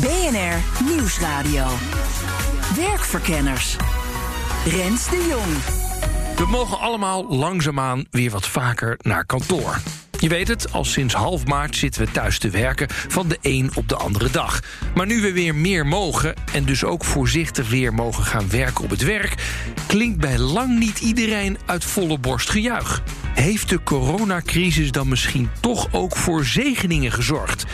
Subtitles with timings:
[0.00, 1.66] BNR Nieuwsradio.
[2.76, 3.76] Werkverkenners.
[4.66, 5.56] Rens de Jong.
[6.36, 9.80] We mogen allemaal langzaamaan weer wat vaker naar kantoor.
[10.18, 13.70] Je weet het, al sinds half maart zitten we thuis te werken van de een
[13.74, 14.60] op de andere dag.
[14.94, 18.90] Maar nu we weer meer mogen en dus ook voorzichtig weer mogen gaan werken op
[18.90, 19.34] het werk,
[19.86, 23.02] klinkt bij lang niet iedereen uit volle borst gejuich.
[23.34, 27.66] Heeft de coronacrisis dan misschien toch ook voor zegeningen gezorgd?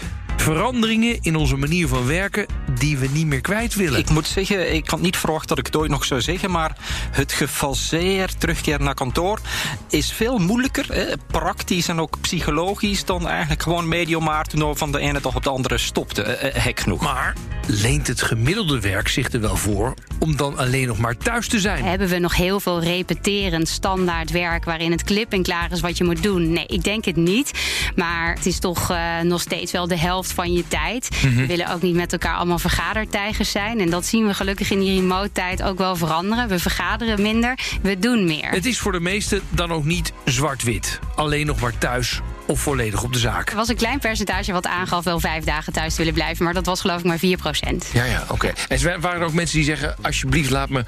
[0.46, 2.46] Veranderingen in onze manier van werken
[2.78, 3.98] die we niet meer kwijt willen.
[3.98, 6.76] Ik moet zeggen, ik had niet verwacht dat ik het ooit nog zou zeggen, maar
[7.10, 9.40] het gefaseerd terugkeer naar kantoor
[9.88, 14.98] is veel moeilijker, praktisch en ook psychologisch, dan eigenlijk gewoon medio maart toen van de
[14.98, 16.22] ene dag op de andere stopte.
[16.22, 17.02] Eh, hek genoeg.
[17.02, 17.34] Maar
[17.66, 21.60] leent het gemiddelde werk zich er wel voor om dan alleen nog maar thuis te
[21.60, 21.84] zijn?
[21.84, 25.98] Hebben we nog heel veel repeterend standaard werk waarin het klip en klaar is wat
[25.98, 26.52] je moet doen?
[26.52, 27.50] Nee, ik denk het niet.
[27.94, 31.08] Maar het is toch uh, nog steeds wel de helft van je tijd.
[31.10, 31.40] Mm -hmm.
[31.40, 33.80] We willen ook niet met elkaar allemaal vergadertijgers zijn.
[33.80, 36.48] En dat zien we gelukkig in die remote tijd ook wel veranderen.
[36.48, 38.50] We vergaderen minder, we doen meer.
[38.50, 40.98] Het is voor de meesten dan ook niet zwart-wit.
[41.14, 43.50] Alleen nog maar thuis of volledig op de zaak?
[43.50, 46.44] Er was een klein percentage wat aangaf wel vijf dagen thuis te willen blijven.
[46.44, 47.90] Maar dat was geloof ik maar 4 procent.
[47.92, 48.32] Ja, ja, oké.
[48.32, 48.52] Okay.
[48.68, 49.96] En waren er ook mensen die zeggen...
[50.02, 50.84] alsjeblieft, laat me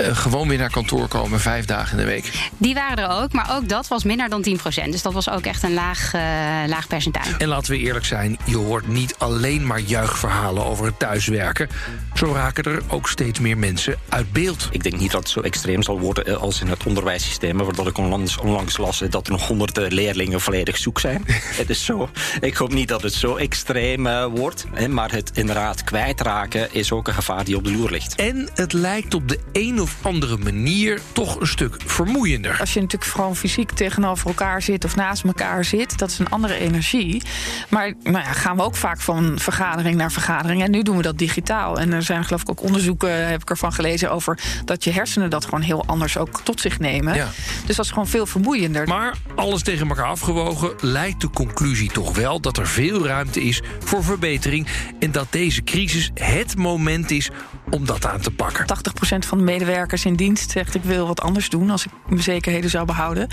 [0.00, 1.40] uh, gewoon weer naar kantoor komen...
[1.40, 2.50] vijf dagen in de week?
[2.56, 4.92] Die waren er ook, maar ook dat was minder dan 10 procent.
[4.92, 6.20] Dus dat was ook echt een laag, uh,
[6.66, 7.36] laag percentage.
[7.36, 11.68] En laten we eerlijk zijn, je hoort niet alleen maar juichverhalen over het thuiswerken.
[12.14, 14.68] Zo raken er ook steeds meer mensen uit beeld.
[14.70, 17.56] Ik denk niet dat het zo extreem zal worden als in het onderwijssysteem...
[17.56, 21.24] waardoor ik onlangs, onlangs las dat er nog honderden leerlingen volledig zoek zijn.
[21.60, 24.64] het is zo, ik hoop niet dat het zo extreem uh, wordt.
[24.72, 28.14] Hè, maar het inderdaad kwijtraken is ook een gevaar die op de loer ligt.
[28.14, 32.56] En het lijkt op de een of andere manier toch een stuk vermoeiender.
[32.60, 36.28] Als je natuurlijk gewoon fysiek tegenover elkaar zit of naast elkaar zit, dat is een
[36.28, 37.22] andere energie.
[37.68, 40.62] Maar nou ja, gaan we ook vaak van vergadering naar vergadering.
[40.62, 41.78] En nu doen we dat digitaal.
[41.78, 45.30] En er zijn geloof ik ook onderzoeken, heb ik ervan gelezen, over dat je hersenen
[45.30, 47.14] dat gewoon heel anders ook tot zich nemen.
[47.14, 47.28] Ja.
[47.66, 48.88] Dus dat is gewoon veel vermoeiender.
[48.88, 53.62] Maar alles tegen elkaar afgewogen leidt de conclusie toch wel dat er veel ruimte is
[53.78, 54.66] voor verbetering
[54.98, 57.30] en dat deze crisis het moment is
[57.70, 58.66] om dat aan te pakken.
[58.66, 62.22] 80% van de medewerkers in dienst zegt ik wil wat anders doen als ik mijn
[62.22, 63.28] zekerheden zou behouden.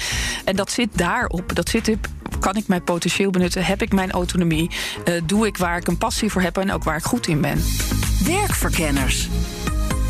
[0.45, 1.55] En dat zit daarop.
[1.55, 2.07] Dat zit op
[2.39, 3.65] kan ik mijn potentieel benutten?
[3.65, 4.71] Heb ik mijn autonomie?
[5.07, 7.41] Uh, doe ik waar ik een passie voor heb en ook waar ik goed in
[7.41, 7.63] ben?
[8.25, 9.27] Werkverkenners.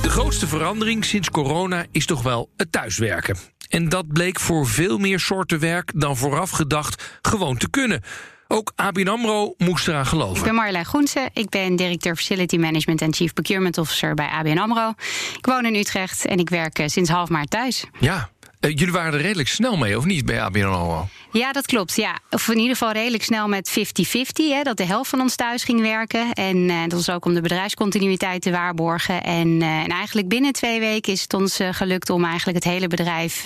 [0.01, 3.37] De grootste verandering sinds corona is toch wel het thuiswerken.
[3.69, 8.01] En dat bleek voor veel meer soorten werk dan vooraf gedacht gewoon te kunnen.
[8.47, 10.37] Ook ABN AMRO moest eraan geloven.
[10.37, 11.29] Ik ben Marjolein Groense.
[11.33, 14.93] Ik ben directeur Facility Management en Chief Procurement Officer bij ABN AMRO.
[15.37, 17.85] Ik woon in Utrecht en ik werk sinds half maart thuis.
[17.99, 18.29] Ja,
[18.59, 21.07] uh, jullie waren er redelijk snel mee, of niet, bij ABN AMRO?
[21.31, 21.95] Ja, dat klopt.
[21.95, 22.19] Ja.
[22.29, 23.83] Of in ieder geval redelijk snel met 50-50.
[24.63, 26.33] Dat de helft van ons thuis ging werken.
[26.33, 29.23] En uh, dat was ook om de bedrijfscontinuïteit te waarborgen.
[29.23, 32.87] En, uh, en eigenlijk binnen twee weken is het ons gelukt om eigenlijk het hele
[32.87, 33.43] bedrijf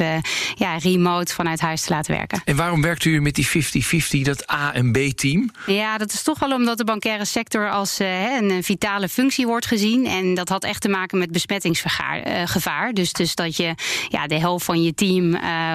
[0.56, 2.42] ja, remote vanuit huis te laten werken.
[2.46, 5.52] En waarom werkt u met die 50-50, dat A- en B-team?
[5.66, 8.00] Ja, dat is toch wel omdat de bankaire sector als
[8.40, 10.06] een vitale functie wordt gezien.
[10.06, 12.94] En dat had echt te maken met besmettingsgevaar.
[12.94, 13.76] Dus, dus dat je
[14.10, 15.03] ja, de helft van je team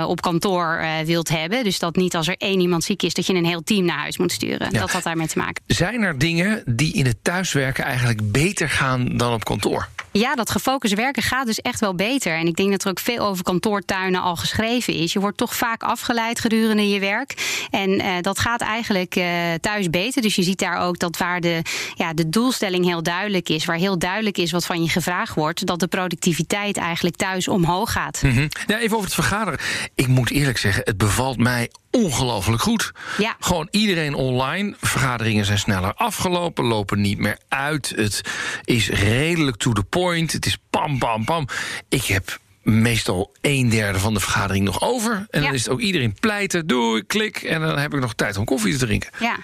[0.07, 1.65] op kantoor wilt hebben.
[1.65, 3.99] Dus dat niet als er één iemand ziek is, dat je een heel team naar
[3.99, 4.69] huis moet sturen.
[4.71, 4.81] Ja.
[4.81, 5.63] Dat had daarmee te maken.
[5.67, 9.89] Zijn er dingen die in het thuiswerken eigenlijk beter gaan dan op kantoor?
[10.13, 12.33] Ja, dat gefocust werken gaat dus echt wel beter.
[12.33, 15.13] En ik denk dat er ook veel over kantoortuinen al geschreven is.
[15.13, 17.35] Je wordt toch vaak afgeleid gedurende je werk.
[17.71, 19.25] En uh, dat gaat eigenlijk uh,
[19.61, 20.23] thuis beter.
[20.23, 21.63] Dus je ziet daar ook dat waar de,
[21.95, 25.67] ja, de doelstelling heel duidelijk is, waar heel duidelijk is wat van je gevraagd wordt,
[25.67, 28.23] dat de productiviteit eigenlijk thuis omhoog gaat.
[28.23, 28.49] Mm -hmm.
[28.67, 29.61] ja, even over het vergaderen.
[29.95, 32.93] Ik moet eerlijk zeggen, het bevalt mij ongelooflijk goed.
[33.19, 33.37] Ja.
[33.41, 34.75] Gewoon iedereen online.
[34.81, 37.93] Vergaderingen zijn sneller afgelopen, lopen niet meer uit.
[37.97, 38.21] Het
[38.65, 40.33] is redelijk to the point.
[40.33, 41.49] Het is pam, pam, pam.
[41.89, 45.13] Ik heb meestal een derde van de vergadering nog over.
[45.13, 45.47] En ja.
[45.47, 46.67] dan is het ook iedereen pleiten.
[46.67, 47.37] Doei, klik.
[47.37, 49.11] En dan heb ik nog tijd om koffie te drinken.
[49.19, 49.37] Ja.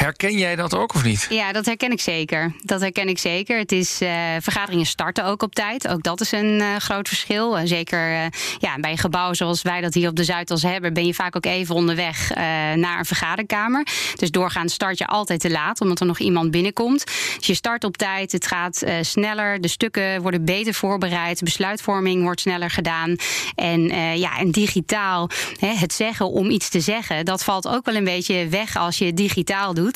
[0.00, 1.26] Herken jij dat ook of niet?
[1.30, 2.52] Ja, dat herken ik zeker.
[2.62, 3.58] Dat herken ik zeker.
[3.58, 4.10] Het is, uh,
[4.40, 5.88] vergaderingen starten ook op tijd.
[5.88, 7.58] Ook dat is een uh, groot verschil.
[7.64, 11.14] Zeker ja, bij een gebouw zoals wij dat hier op de Zuidas hebben, ben je
[11.14, 12.34] vaak ook even onderweg
[12.74, 13.86] naar een vergaderkamer.
[14.14, 17.04] Dus doorgaans start je altijd te laat, omdat er nog iemand binnenkomt.
[17.36, 22.40] Dus je start op tijd, het gaat sneller, de stukken worden beter voorbereid, besluitvorming wordt
[22.40, 23.16] sneller gedaan.
[23.54, 23.80] En
[24.18, 28.04] ja, en digitaal, hè, het zeggen om iets te zeggen, dat valt ook wel een
[28.04, 29.88] beetje weg als je digitaal doet.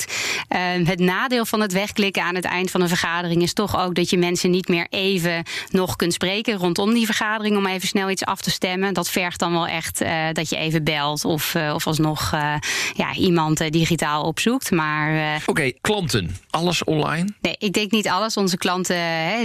[0.49, 3.95] Ehm, het nadeel van het wegklikken aan het eind van een vergadering is toch ook
[3.95, 8.11] dat je mensen niet meer even nog kunt spreken rondom die vergadering om even snel
[8.11, 8.95] iets af te stemmen.
[8.95, 12.55] Dat vergt dan wel echt uh, dat je even belt of, uh, of alsnog uh,
[12.95, 14.71] ja, iemand digitaal opzoekt.
[14.71, 15.37] Maar.
[15.37, 17.29] Oké, okay, klanten, alles online?
[17.41, 18.37] Nee, ik denk niet alles.
[18.37, 18.97] Onze klanten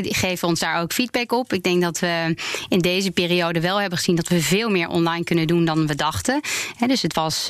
[0.02, 1.54] geven ons daar ook feedback op.
[1.54, 2.36] Ik denk dat we
[2.69, 5.95] in deze periode wel hebben gezien dat we veel meer online kunnen doen dan we
[5.95, 6.42] dachten.
[6.88, 7.50] Dus het was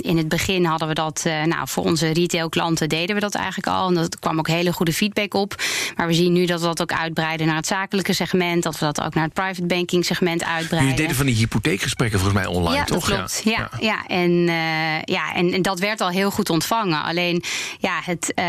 [0.00, 3.88] in het begin hadden we dat nou, voor onze retailklanten deden we dat eigenlijk al.
[3.88, 5.54] En dat kwam ook hele goede feedback op.
[5.96, 8.62] Maar we zien nu dat we dat ook uitbreiden naar het zakelijke segment.
[8.62, 10.80] Dat we dat ook naar het private banking segment uitbreiden.
[10.80, 13.08] Jullie deden van die hypotheekgesprekken volgens mij online, ja, toch?
[13.08, 13.40] Dat klopt.
[13.44, 13.70] Ja, ja.
[13.80, 14.06] ja.
[14.06, 17.02] En, uh, ja en, en, dat werd al heel goed ontvangen.
[17.02, 17.42] Alleen,
[17.78, 18.44] ja, het, uh,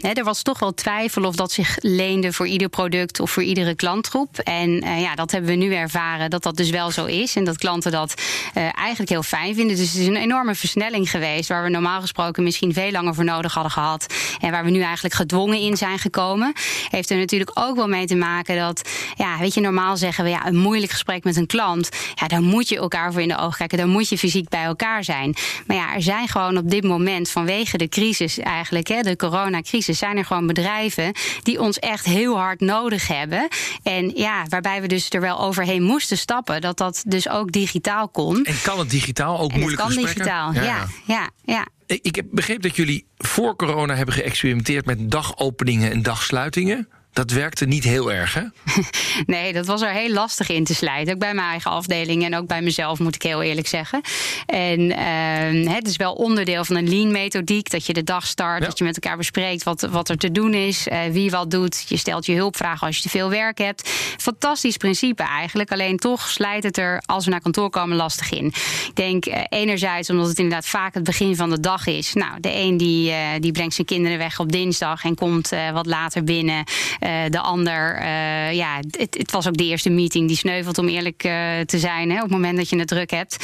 [0.00, 3.42] hè, er was toch wel twijfel of dat zich leende voor ieder product of voor
[3.42, 4.38] iedere klantgroep.
[4.38, 7.36] En uh, ja, dat hebben we nu ervaren dat dat dus wel zo is.
[7.36, 8.14] En dat klanten dat
[8.54, 9.76] eigenlijk heel fijn vinden.
[9.76, 11.48] Dus het is een enorme versnelling geweest.
[11.48, 14.06] Waar we normaal gesproken misschien veel langer voor nodig hadden gehad.
[14.40, 16.52] En waar we nu eigenlijk gedwongen in zijn gekomen.
[16.90, 20.30] Heeft er natuurlijk ook wel mee te maken dat, ja, weet je, normaal zeggen we
[20.30, 21.88] ja, een moeilijk gesprek met een klant.
[22.14, 23.78] Ja, daar moet je elkaar voor in de ogen kijken.
[23.78, 25.34] Daar moet je fysiek bij elkaar zijn.
[25.66, 29.98] Maar ja, er zijn gewoon op dit moment vanwege de crisis eigenlijk, hè, de coronacrisis,
[29.98, 31.12] zijn er gewoon bedrijven
[31.42, 33.48] die ons echt heel hard nodig hebben.
[33.82, 38.08] En ja, waarbij we dus er wel overheen moesten stappen, dat dat dus ook digitaal
[38.08, 38.44] kon.
[38.44, 40.14] En kan het digitaal ook moeilijk kan gesprekken?
[40.14, 41.28] digitaal, ja, ja, ja.
[41.44, 41.66] ja.
[41.98, 46.88] Ik heb begrepen dat jullie voor corona hebben geëxperimenteerd met dagopeningen en dagsluitingen.
[47.12, 48.42] Dat werkte niet heel erg, hè?
[49.34, 51.12] nee, dat was er heel lastig in te slijten.
[51.14, 54.00] Ook bij mijn eigen afdeling en ook bij mezelf, moet ik heel eerlijk zeggen.
[54.46, 57.70] En uh, het is wel onderdeel van een lean-methodiek.
[57.70, 58.66] Dat je de dag start, ja.
[58.66, 61.84] dat je met elkaar bespreekt wat, wat er te doen is, uh, wie wat doet.
[61.88, 63.88] Je stelt je hulpvragen als je te veel werk hebt.
[64.16, 65.72] Fantastisch principe eigenlijk.
[65.72, 68.46] Alleen toch slijt het er, als we naar kantoor komen, lastig in.
[68.46, 72.12] Ik denk uh, enerzijds omdat het inderdaad vaak het begin van de dag is.
[72.12, 75.86] Nou, de een die, uh, die brengt zijn kinderen weg op dinsdag en komt wat
[75.86, 76.64] later binnen.
[77.00, 80.88] Uh, de ander, uh, ja, het, het, was ook de eerste meeting die sneuvelt, om
[80.88, 83.36] eerlijk uh, te zijn, hè, op het moment dat je het druk hebt.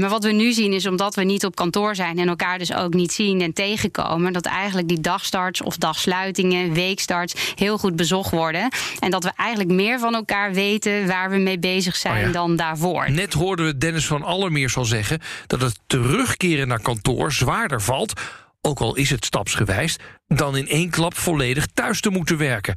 [0.00, 2.74] maar wat we nu zien is, omdat we niet op kantoor zijn en elkaar dus
[2.74, 8.30] ook niet zien en tegenkomen, dat eigenlijk die dagstarts of dagsluitingen, weekstarts heel goed bezocht
[8.30, 8.68] worden.
[8.98, 12.32] En dat we eigenlijk meer van elkaar weten waar we mee bezig zijn oh ja.
[12.32, 13.10] dan daarvoor.
[13.10, 18.20] Net hoorden we Dennis van Allermeers al zeggen dat het terugkeren naar kantoor zwaarder valt
[18.62, 22.74] ook al is het stapsgewijs, dan in één klap volledig thuis te moeten werken.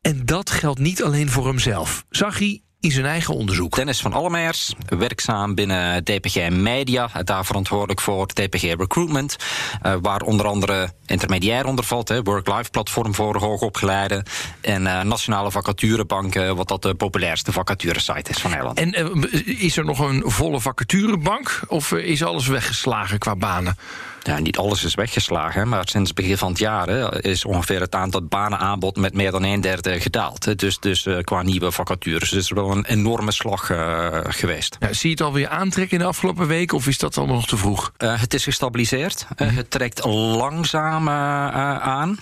[0.00, 2.04] En dat geldt niet alleen voor hemzelf.
[2.10, 3.74] Zag hij in zijn eigen onderzoek.
[3.74, 9.36] Dennis van Allemeers, werkzaam binnen DPG Media, daar verantwoordelijk voor DPG Recruitment,
[9.82, 14.24] uh, waar onder andere intermediair onder valt, work-life platform voor hoogopgeleiden
[14.60, 18.78] en uh, nationale vacaturebanken, wat dat de populairste vacaturesite is van Nederland.
[18.78, 23.76] En uh, is er nog een volle vacaturebank of is alles weggeslagen qua banen?
[24.22, 27.80] Ja, niet alles is weggeslagen, maar sinds het begin van het jaar hè, is ongeveer
[27.80, 30.44] het aantal banenaanbod met meer dan een derde gedaald.
[30.44, 30.54] Hè.
[30.54, 32.18] Dus, dus uh, qua nieuwe vacatures.
[32.20, 34.76] Dus het is wel een enorme slag uh, geweest.
[34.80, 37.46] Ja, zie je het alweer aantrekken in de afgelopen weken of is dat al nog
[37.46, 37.92] te vroeg?
[37.98, 39.26] Uh, het is gestabiliseerd.
[39.28, 39.56] Mm -hmm.
[39.56, 42.18] het trekt langzaam aan.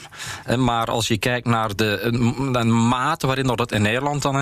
[0.56, 2.08] maar als je kijkt naar de,
[2.52, 4.36] de mate waarin dat het in Nederland dan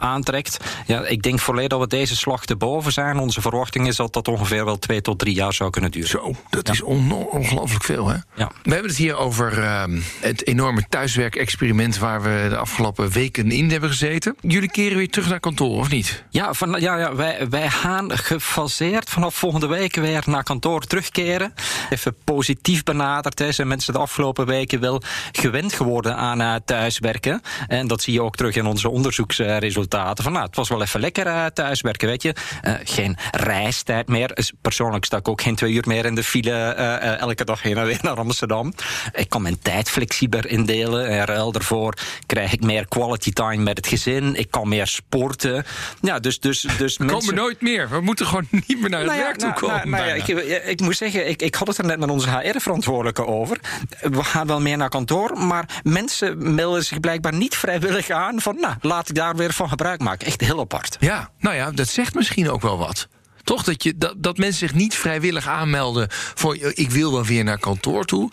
[0.00, 0.58] aantrekt.
[0.86, 3.18] Ja, ik denk volledig dat we deze slag te boven zijn.
[3.18, 6.08] Onze verwachting is dat dat ongeveer wel twee tot drie jaar zou kunnen duren.
[6.08, 6.72] Zo, dat ja.
[6.72, 8.16] is ongelooflijk veel, hè?
[8.34, 8.50] Ja.
[8.62, 9.84] We hebben het hier over uh,
[10.20, 14.36] het enorme thuiswerkexperiment waar we de afgelopen weken in hebben gezeten.
[14.40, 16.24] Jullie keren weer terug naar kantoor, of niet?
[16.30, 21.54] Ja, van, ja, ja wij, wij gaan gefaseerd vanaf volgende week weer naar kantoor terugkeren.
[21.90, 23.38] Even positief benaderd.
[23.38, 23.52] Hè.
[23.52, 25.02] Zijn mensen de afgelopen weken wel
[25.32, 27.40] gewend geworden aan uh, thuiswerken.
[27.66, 30.24] En dat zie je ook terug in onze onderzoeksresultaten.
[30.24, 32.34] Van, nou, het was wel even lekker uh, thuiswerken, weet je.
[32.62, 34.34] Uh, geen reistijd meer.
[34.34, 37.44] Dus persoonlijk sta ik ook geen twee uur meer in de file uh, uh, elke
[37.44, 38.72] dag heen en weer naar Amsterdam.
[39.12, 41.08] Ik kan mijn tijd flexibeler indelen.
[41.08, 41.94] En ruil daarvoor
[42.26, 44.34] krijg ik meer quality time met het gezin.
[44.34, 45.64] Ik kan meer sporten.
[46.00, 47.20] Ja, dus, dus, dus we mensen...
[47.20, 47.88] komen nooit meer.
[47.88, 49.90] We moeten gewoon niet meer naar het nou ja, werk toe nou, komen.
[49.90, 52.30] Nou, nou ja, ik, ik moet zeggen, ik, ik had het er net met onze
[52.30, 53.60] HR-verantwoordelijke over.
[54.00, 58.56] We gaan wel meer naar kantoor, maar mensen melden zich blijkbaar niet vrijwillig aan van,
[58.60, 60.26] nou, laat ik daar weer van gebruik maken.
[60.26, 60.96] Echt heel apart.
[61.00, 63.08] Ja, nou ja, dat zegt misschien ook wel wat.
[63.48, 67.44] Toch dat, je, dat, dat mensen zich niet vrijwillig aanmelden voor ik wil wel weer
[67.44, 68.30] naar kantoor toe.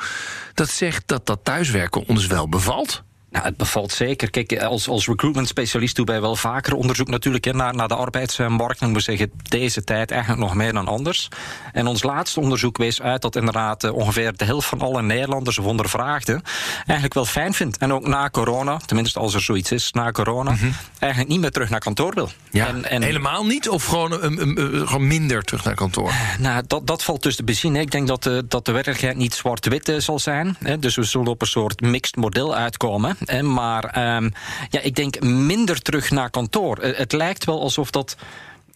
[0.54, 3.04] Dat zegt dat dat thuiswerken ons wel bevalt.
[3.36, 4.30] Nou, het bevalt zeker.
[4.30, 7.96] Kijk, als, als recruitment specialist doen wij wel vaker onderzoek natuurlijk hè, naar, naar de
[7.96, 8.82] arbeidsmarkt.
[8.82, 11.28] En we zeggen deze tijd eigenlijk nog meer dan anders.
[11.74, 15.58] En ons laatste onderzoek wees uit dat inderdaad eh, ongeveer de helft van alle Nederlanders
[15.58, 16.42] of ondervraagden
[16.78, 17.78] eigenlijk wel fijn vindt.
[17.78, 20.66] En ook na corona, tenminste als er zoiets is, na corona, Mhm.
[21.00, 22.30] eigenlijk niet meer terug naar kantoor wil.
[22.52, 23.70] Ja, En, en helemaal niet?
[23.70, 26.12] Of gewoon, um, um, uh, gewoon minder terug naar kantoor?
[26.40, 27.74] nou, dat, dat valt dus te bezien.
[27.76, 27.82] hè.
[27.82, 30.56] Ik denk dat de, dat de werkelijkheid niet zwart-wit eh, zal zijn.
[30.60, 30.80] Hè.
[30.80, 33.18] Dus we zullen op een soort mixed model uitkomen.
[33.42, 34.30] Maar ehm,
[34.70, 36.78] ja, ik denk minder terug naar kantoor.
[36.78, 38.16] Eh, het lijkt wel alsof dat.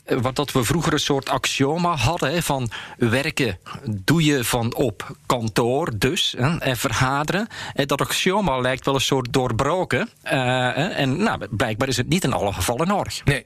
[0.10, 4.75] Eh, Wat dat we vroeger een soort axioma hadden: hè, van werken doe je van
[4.75, 7.48] op kantoor, dus hè, en vergaderen.
[7.74, 10.10] Eh, Dat axioma lijkt wel een soort doorbroken.
[10.22, 13.25] Eh, en nou, blijkbaar is het niet in alle gevallen nodig.
[13.25, 13.46] Nee.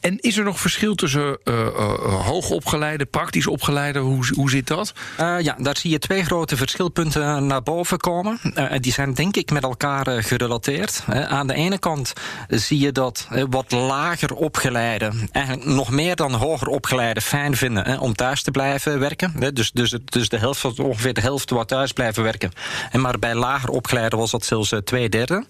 [0.00, 1.38] En is er nog verschil tussen
[2.24, 3.98] hoogopgeleide, praktisch opgeleide?
[3.98, 4.92] Hoe, hoe zit dat?
[5.16, 8.38] Ja, daar zie je twee grote verschilpunten naar boven komen.
[8.54, 11.04] Uh, die zijn denk ik met elkaar gerelateerd.
[11.06, 12.12] aan de ene kant
[12.48, 18.14] zie je dat wat lager opgeleide, eigenlijk nog meer dan hoger opgeleide, fijn vinden om
[18.14, 19.54] thuis te blijven werken.
[19.54, 22.52] Dus, dus, dus de helft, ongeveer de helft wat thuis blijven werken.
[22.90, 25.44] En maar bij lager opgeleide was dat zelfs twee derde.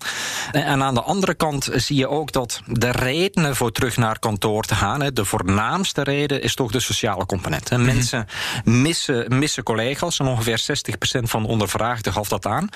[0.52, 4.62] En aan de andere kant zie je ook dat de redenen voor terug naar kantoor
[4.62, 7.70] te gaan, de voornaamste reden is toch de sociale component.
[7.70, 8.26] En mensen
[8.64, 10.18] missen, missen collega's.
[10.18, 10.60] En ongeveer
[11.18, 12.68] 60% van de ondervraagden gaf dat aan.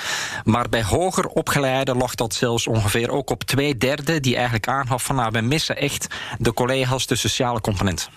[0.44, 4.20] Maar bij hoger opgeleiden lag dat zelfs ongeveer ook op twee derde...
[4.20, 6.06] die eigenlijk aangaf van nou, we missen echt
[6.38, 7.67] de collega's, de sociale component.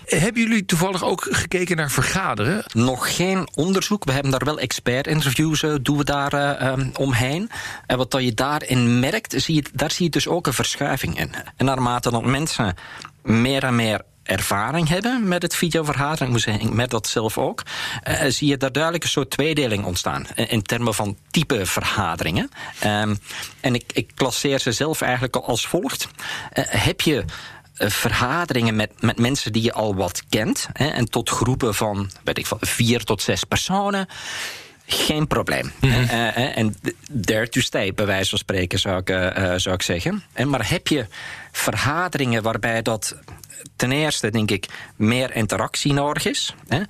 [0.05, 2.63] Hebben jullie toevallig ook gekeken naar vergaderen?
[2.73, 4.03] Nog geen onderzoek.
[4.03, 7.49] We hebben daar wel expert-interviews, uh, doen we daar uh, um, omheen.
[7.85, 11.19] En wat dat je daarin merkt, zie je, daar zie je dus ook een verschuiving
[11.19, 11.33] in.
[11.55, 12.75] En naarmate dat mensen
[13.23, 17.37] meer en meer ervaring hebben met het videovergaderen, ik moet zeggen, ik merk dat zelf
[17.37, 17.63] ook,
[18.07, 22.49] uh, zie je daar duidelijk een soort tweedeling ontstaan in termen van type vergaderingen.
[22.85, 23.17] Um,
[23.59, 26.07] en ik, ik klasseer ze zelf eigenlijk als volgt.
[26.53, 27.25] Uh, heb je
[27.89, 32.37] vergaderingen met, met mensen die je al wat kent, hè, en tot groepen van, weet
[32.37, 34.07] ik van, vier tot zes personen,
[34.85, 35.71] geen probleem.
[35.79, 36.03] Mm -hmm.
[36.03, 36.75] uh, uh, en
[37.21, 40.23] there to stay, bij wijze van spreken, zou ik, uh, zou ik zeggen.
[40.33, 41.05] En maar heb je
[41.51, 43.15] vergaderingen waarbij dat
[43.75, 46.55] ten eerste, denk ik, meer interactie nodig is.
[46.67, 46.81] Hè,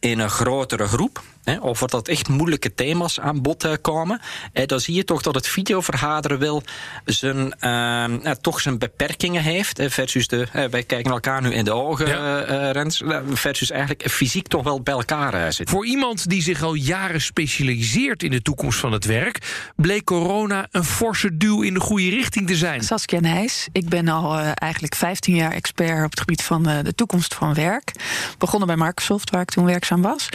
[0.00, 1.22] in een grotere groep.
[1.60, 4.20] Of wat dat echt moeilijke thema's aan bod komen.
[4.52, 6.62] Eh, dan zie je toch dat het videovergaderen wel
[7.04, 9.78] zijn, eh, toch zijn beperkingen heeft.
[9.78, 12.42] Eh, versus de, wij kijken elkaar nu in de ogen, ja.
[12.42, 13.02] Eh, Rens.
[13.32, 15.76] Versus eigenlijk fysiek toch wel bij elkaar zitten.
[15.76, 20.66] Voor iemand die zich al jaren specialiseert in de toekomst van het werk, bleek corona
[20.70, 22.82] een forse duw in de goede richting te zijn.
[22.82, 26.78] Saskia Nijs, ik ben al uh, eigenlijk 15 jaar expert op het gebied van uh,
[26.82, 27.92] de toekomst van werk.
[28.38, 30.28] Begonnen bij Microsoft, waar ik toen werkzaam was.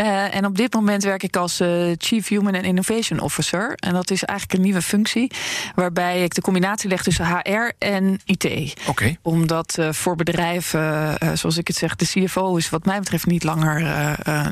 [0.00, 1.60] Uh, en op dit moment werk ik als
[1.98, 3.72] Chief Human and Innovation Officer.
[3.74, 5.30] En dat is eigenlijk een nieuwe functie,
[5.74, 8.44] waarbij ik de combinatie leg tussen HR en IT.
[8.44, 8.72] Oké.
[8.86, 9.18] Okay.
[9.22, 13.80] Omdat voor bedrijven, zoals ik het zeg, de CFO is wat mij betreft niet langer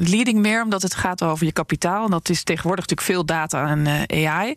[0.01, 2.05] leading meer, omdat het gaat over je kapitaal.
[2.05, 3.87] En dat is tegenwoordig natuurlijk veel data en
[4.27, 4.55] AI.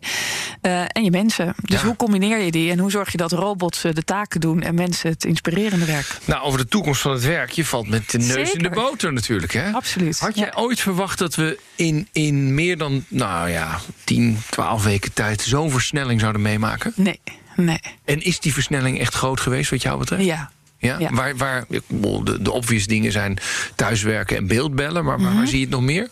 [0.88, 1.54] en je mensen.
[1.62, 1.86] Dus ja.
[1.86, 5.10] hoe combineer je die en hoe zorg je dat robots de taken doen en mensen
[5.10, 6.18] het inspirerende werk?
[6.24, 8.56] Nou, over de toekomst van het werk, je valt met de neus Zeker.
[8.56, 9.52] in de boter natuurlijk.
[9.52, 9.72] Hè?
[9.72, 10.18] Absoluut.
[10.18, 10.60] Had jij ja.
[10.60, 15.70] ooit verwacht dat we in, in meer dan, nou ja, 10, 12 weken tijd zo'n
[15.70, 16.92] versnelling zouden meemaken?
[16.96, 17.20] Nee,
[17.56, 17.80] nee.
[18.04, 20.24] En is die versnelling echt groot geweest wat jou betreft?
[20.24, 20.50] Ja.
[20.78, 20.98] Ja?
[20.98, 21.10] ja.
[21.12, 23.38] Waar, waar, de, de obvious dingen zijn
[23.74, 25.38] thuiswerken en beeldbellen, maar, maar Mhm.
[25.38, 26.08] waar zie je het nog meer?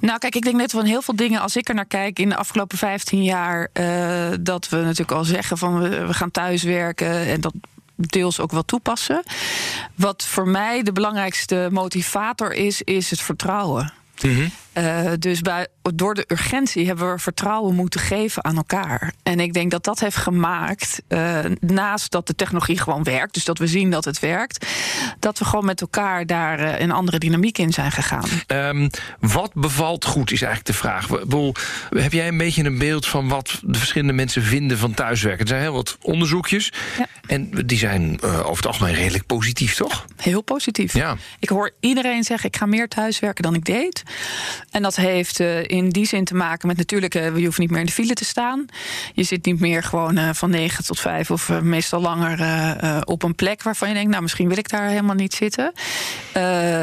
[0.00, 2.28] Nou, kijk, ik denk net van heel veel dingen, als ik er naar kijk in
[2.28, 7.26] de afgelopen 15 jaar, uh, dat we natuurlijk al zeggen van we, we gaan thuiswerken
[7.26, 7.54] en dat
[7.96, 9.22] deels ook wel toepassen.
[9.94, 13.92] Wat voor mij de belangrijkste motivator is, is het vertrouwen.
[14.22, 14.63] Mm -hmm.
[14.78, 19.12] Uh, dus bij, door de urgentie hebben we vertrouwen moeten geven aan elkaar.
[19.22, 23.44] En ik denk dat dat heeft gemaakt, uh, naast dat de technologie gewoon werkt, dus
[23.44, 24.66] dat we zien dat het werkt,
[25.18, 28.28] dat we gewoon met elkaar daar uh, een andere dynamiek in zijn gegaan.
[28.46, 28.90] Um,
[29.20, 31.08] wat bevalt goed, is eigenlijk de vraag.
[31.08, 31.54] Bedoel,
[31.90, 35.40] heb jij een beetje een beeld van wat de verschillende mensen vinden van thuiswerken?
[35.40, 37.06] Er zijn heel wat onderzoekjes ja.
[37.26, 40.04] en die zijn over het algemeen redelijk positief, toch?
[40.16, 40.94] Heel positief.
[40.94, 41.16] Ja.
[41.38, 44.02] Ik hoor iedereen zeggen: ik ga meer thuiswerken dan ik deed.
[44.74, 47.70] En dat heeft uh, in die zin te maken met natuurlijk, uh, je hoeft niet
[47.70, 48.66] meer in de file te staan.
[49.12, 53.34] Je zit niet meer gewoon uh, van 9 tot 5 of meestal langer op een
[53.34, 55.72] plek waarvan je denkt, nou misschien wil ik daar helemaal niet zitten.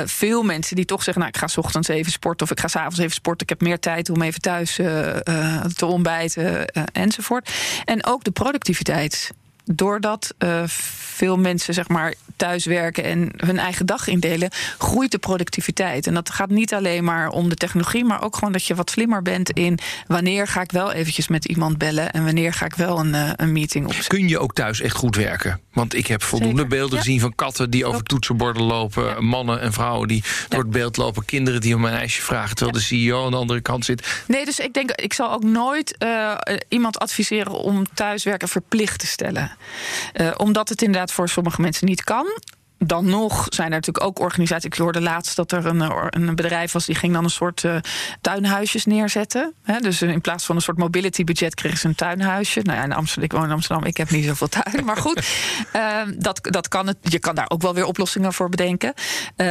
[0.06, 2.68] Veel mensen die toch zeggen, nou ik ga 's ochtends even sporten of ik ga
[2.68, 3.42] s'avonds even sporten.
[3.42, 4.76] Ik heb meer tijd om even thuis
[5.76, 7.52] te ontbijten enzovoort.
[7.86, 9.32] En ook de productiviteit
[9.76, 16.08] doordat uh, veel mensen zeg maar thuiswerken en hun eigen dag indelen, groeit de productiviteit.
[16.08, 18.90] En dat gaat niet alleen maar om de technologie, maar ook gewoon dat je wat
[18.90, 22.76] slimmer bent in wanneer ga ik wel eventjes met iemand bellen en wanneer ga ik
[22.76, 24.18] wel een, uh, een meeting opzetten.
[24.18, 25.60] Kun je ook thuis echt goed werken?
[25.74, 26.70] Want ik heb voldoende Zeker.
[26.70, 27.04] beelden Ja.
[27.04, 31.26] gezien van katten die over toetsenborden lopen, mannen en vrouwen die door het beeld lopen,
[31.26, 34.24] kinderen die om een ijsje vragen terwijl de CEO aan de andere kant zit.
[34.28, 36.34] Nee, dus ik denk, ik zal ook nooit eh,
[36.70, 39.52] iemand adviseren om thuiswerken verplicht te stellen.
[40.14, 42.26] Eh, omdat het inderdaad voor sommige mensen niet kan.
[42.86, 44.66] Dan nog zijn er natuurlijk ook organisaties.
[44.66, 47.64] Ik hoorde laatst dat er een, eh, een bedrijf was die ging dan een soort
[47.64, 47.76] eh,
[48.22, 49.54] tuinhuisjes neerzetten.
[49.64, 52.60] Hè, dus in plaats van een soort mobility budget kregen ze een tuinhuisje.
[52.64, 54.86] Nou ja, in Amsterdam, ik woon in Amsterdam, ik heb niet zoveel tuin.
[54.86, 55.28] Maar goed,
[55.72, 58.94] eh, dat, dat kan het, je kan daar ook wel weer oplossingen voor bedenken.
[59.36, 59.46] Eh,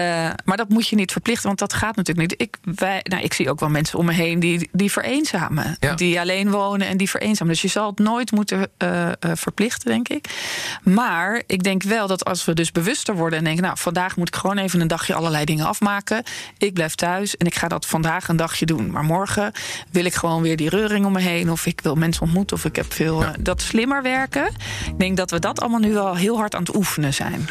[0.44, 2.40] maar dat moet je niet verplichten, want dat gaat natuurlijk niet.
[2.40, 5.76] Ik, wij, nou, ik zie ook wel mensen om me heen die, die vereenzamen.
[5.80, 5.94] Ja.
[5.94, 7.52] Die alleen wonen en die vereenzamen.
[7.52, 8.68] Dus je zal het nooit moeten
[9.20, 10.24] verplichten, denk ik.
[10.82, 14.28] Maar ik denk wel dat als we dus bewuster worden en denken, nou, vandaag moet
[14.28, 16.22] ik gewoon even een dagje allerlei dingen afmaken.
[16.58, 18.90] Ik blijf thuis en ik ga dat vandaag een dagje doen.
[18.90, 19.52] Maar morgen
[19.90, 21.50] wil ik gewoon weer die reuring om me heen.
[21.50, 22.56] Of ik wil mensen ontmoeten.
[22.56, 23.24] Of ik heb veel.
[23.24, 24.46] eh, dat slimmer werken.
[24.86, 27.46] Ik denk dat we dat allemaal nu wel heel hard aan het oefenen zijn.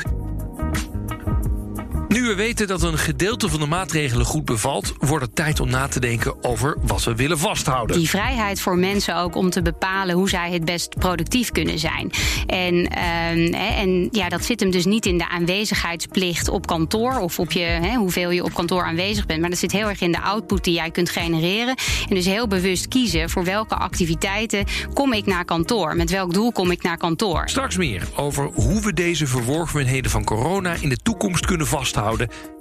[2.20, 5.70] Nu we weten dat een gedeelte van de maatregelen goed bevalt, wordt het tijd om
[5.70, 7.98] na te denken over wat we willen vasthouden.
[7.98, 12.12] Die vrijheid voor mensen ook om te bepalen hoe zij het best productief kunnen zijn.
[12.48, 17.40] En, ehm, en ja, dat zit hem dus niet in de aanwezigheidsplicht op kantoor of
[17.40, 19.42] op je, hè, hoeveel je op kantoor aanwezig bent.
[19.42, 21.76] Maar dat zit heel erg in de output die jij kunt genereren.
[22.10, 25.96] En dus heel bewust kiezen voor welke activiteiten kom ik naar kantoor.
[25.96, 27.50] Met welk doel kom ik naar kantoor.
[27.50, 32.08] Straks meer over hoe we deze verworvenheden van corona in de toekomst kunnen vasthouden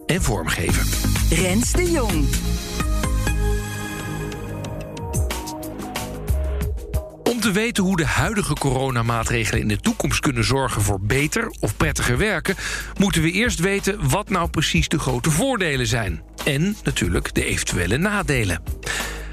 [0.07, 0.87] en vormgeven.
[1.31, 2.29] Rens de Jong.
[7.23, 11.77] Om te weten hoe de huidige coronamaatregelen in de toekomst kunnen zorgen voor beter of
[11.77, 12.55] prettiger werken,
[12.99, 16.23] moeten we eerst weten wat nou precies de grote voordelen zijn.
[16.45, 18.63] En natuurlijk de eventuele nadelen.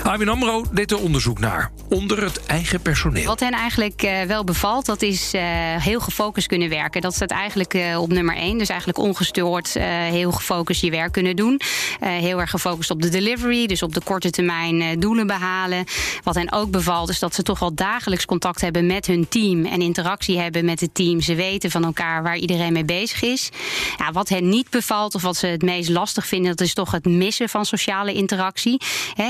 [0.05, 3.25] ABN AMRO deed er onderzoek naar, onder het eigen personeel.
[3.25, 5.41] Wat hen eigenlijk eh, wel bevalt, dat is eh,
[5.75, 7.01] heel gefocust kunnen werken.
[7.01, 8.57] Dat staat eigenlijk eh, op nummer één.
[8.57, 9.73] Dus eigenlijk ongestoord,
[10.09, 11.61] heel gefocust je werk kunnen doen.
[11.99, 15.85] Heel erg gefocust op de delivery, dus op de korte termijn doelen behalen.
[16.23, 19.65] Wat hen ook bevalt, is dat ze toch wel dagelijks contact hebben met hun team
[19.65, 21.21] en interactie hebben met het team.
[21.21, 23.49] Ze weten van elkaar waar iedereen mee bezig is.
[23.97, 26.91] Ja, wat hen niet bevalt, of wat ze het meest lastig vinden, dat is toch
[26.91, 28.81] het missen van sociale interactie.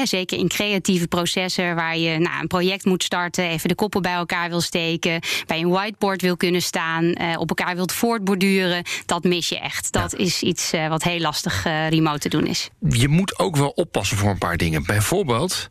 [0.03, 4.13] Zeker in creatieve processen waar je nou, een project moet starten, even de koppen bij
[4.13, 8.83] elkaar wil steken, bij een whiteboard wil kunnen staan, eh, op elkaar wilt voortborduren.
[9.05, 9.91] Dat mis je echt.
[9.91, 12.69] Dat is iets eh, wat heel lastig eh, remote te doen is.
[12.89, 14.85] Je moet ook wel oppassen voor een paar dingen.
[14.85, 15.69] Bijvoorbeeld,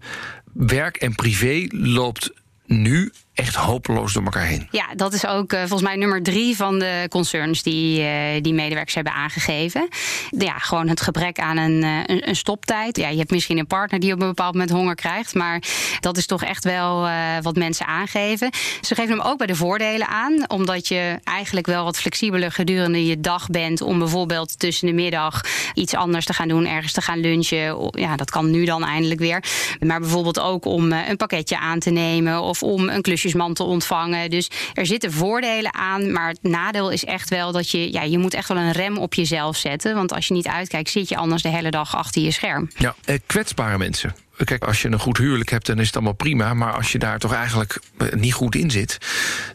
[0.52, 2.30] werk en privé loopt
[2.66, 4.68] nu echt hopeloos door elkaar heen.
[4.70, 8.08] Ja, dat is ook uh, volgens mij nummer drie van de concerns die, uh,
[8.40, 9.88] die medewerkers hebben aangegeven.
[10.30, 12.96] Ja, gewoon het gebrek aan een, uh, een, een, stoptijd.
[12.96, 15.62] Ja, je hebt misschien een partner die op een bepaald moment honger krijgt, maar
[16.00, 17.08] dat is toch echt wel
[17.42, 18.50] wat mensen aangeven.
[18.80, 23.06] Ze geven hem ook bij de voordelen aan, omdat je eigenlijk wel wat flexibeler gedurende
[23.06, 25.40] je dag bent om bijvoorbeeld tussen de middag
[25.74, 27.90] iets anders te gaan doen, ergens te gaan lunchen.
[27.90, 29.44] Ja, dat kan nu dan eindelijk weer.
[29.80, 33.62] Maar bijvoorbeeld ook om een pakketje aan te nemen of om een klusje man te
[33.62, 34.30] ontvangen.
[34.30, 36.12] Dus er zitten voordelen aan.
[36.12, 38.98] Maar het nadeel is echt wel dat je, ja, je moet echt wel een rem
[38.98, 39.94] op jezelf zetten.
[39.94, 42.70] Want als je niet uitkijkt, zit je anders de hele dag achter je scherm.
[42.76, 44.14] Ja, eh, kwetsbare mensen.
[44.44, 46.54] Kijk, als je een goed huwelijk hebt, dan is het allemaal prima.
[46.54, 47.80] Maar als je daar toch eigenlijk
[48.14, 48.98] niet goed in zit,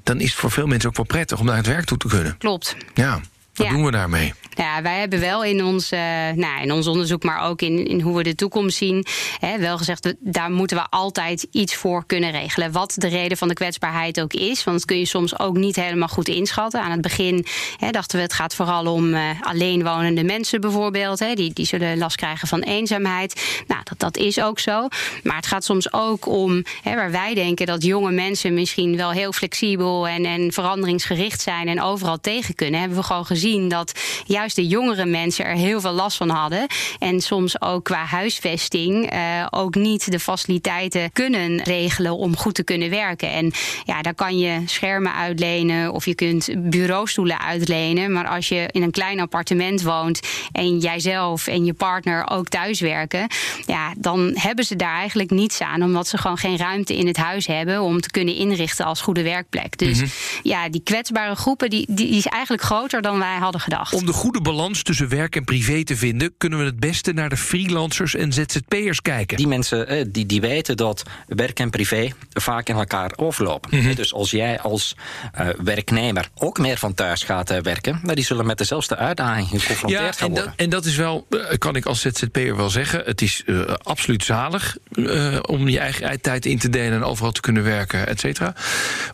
[0.03, 2.08] dan is het voor veel mensen ook wel prettig om naar het werk toe te
[2.08, 2.38] kunnen.
[2.38, 2.75] Klopt.
[2.93, 3.21] Ja.
[3.60, 3.74] Wat Ja.
[3.74, 4.34] doen we daarmee?
[4.56, 6.00] Ja, wij hebben wel in ons, uh,
[6.36, 9.06] nou, in ons onderzoek, maar ook in, in hoe we de toekomst zien,
[9.39, 12.72] hè, wel gezegd, daar moeten we altijd iets voor kunnen regelen.
[12.72, 14.63] Wat de reden van de kwetsbaarheid ook is.
[14.63, 16.82] Want dat kun je soms ook niet helemaal goed inschatten.
[16.82, 17.45] Aan het begin
[17.78, 21.19] hè, dachten we, het gaat vooral om eh, alleenwonende mensen bijvoorbeeld.
[21.19, 23.63] Hè, die, die zullen last krijgen van eenzaamheid.
[23.67, 24.88] Nou, dat, dat is ook zo.
[25.24, 29.12] Maar het gaat soms ook om, hè, waar wij denken dat jonge mensen misschien wel
[29.12, 32.80] heel flexibel en, en veranderingsgericht zijn en overal tegen kunnen.
[32.80, 36.67] Hebben we gewoon gezien dat juist de jongere mensen er heel veel last van hadden.
[36.99, 42.63] En soms ook qua huisvesting eh, ook niet de faciliteiten kunnen regelen om goed te
[42.63, 43.31] kunnen werken.
[43.31, 43.51] En
[43.85, 48.12] ja, daar kan je schermen uitlenen of je kunt bureaustoelen uitlenen.
[48.12, 50.19] Maar als je in een klein appartement woont
[50.51, 53.27] en jijzelf en je partner ook thuis werken,
[53.65, 57.17] ja, dan hebben ze daar eigenlijk niets aan, omdat ze gewoon geen ruimte in het
[57.17, 59.77] huis hebben om te kunnen inrichten als goede werkplek.
[59.77, 60.01] Dus
[60.43, 63.93] ja, die kwetsbare groepen, die, die, die is eigenlijk groter dan wij wij hadden gedacht.
[63.93, 67.29] Om de goede balans tussen werk en privé te vinden, kunnen we het beste naar
[67.29, 69.37] de freelancers en ZZP'ers kijken.
[69.37, 73.77] Die mensen eh, die, die weten dat werk en privé vaak in elkaar overlopen.
[73.77, 73.95] Mhm.
[73.95, 74.95] Dus als jij als
[75.33, 79.47] eh, werknemer ook meer van thuis gaat eh, werken, maar die zullen met dezelfde uitdaging
[79.49, 80.49] geconfronteerd Ja, gaan en worden.
[80.49, 83.01] dat, en dat is wel, kan ik als ZZP'er wel zeggen.
[83.05, 83.43] Het is
[83.83, 88.07] absoluut zalig eh, om je eigen tijd in te delen en overal te kunnen werken,
[88.07, 88.53] et cetera.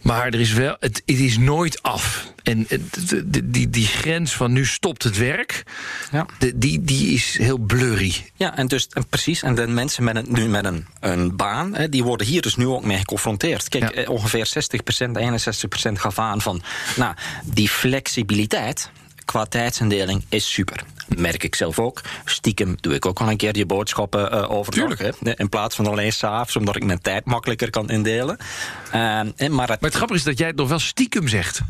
[0.02, 2.34] Maar er is wel, het, het is nooit af.
[2.44, 2.68] En
[3.44, 5.64] die, die grens van nu stopt het werk,
[6.12, 6.26] Ja.
[6.40, 8.16] de- die, die is heel blurry.
[8.36, 9.42] Ja, en dus en precies.
[9.44, 12.56] En de mensen met een, nu met een, een baan, hè, die worden hier dus
[12.56, 13.70] nu ook mee geconfronteerd.
[13.70, 13.92] Kijk, Ja.
[14.04, 16.62] eh, ongeveer 60%, 61% gaf aan van,
[16.96, 18.90] nou, die flexibiliteit
[19.26, 20.84] qua tijdsindeling is super.
[21.18, 22.02] Merk ik zelf ook.
[22.26, 24.96] Stiekem doe ik ook wel een keer je boodschappen eh overdag.
[24.98, 25.18] Tuurlijk.
[25.24, 28.38] Hè, in plaats van alleen s'avonds, omdat ik mijn tijd makkelijker kan indelen.
[28.92, 31.62] Ehm, en maar het, Maar het grappige is dat jij het nog wel stiekem zegt.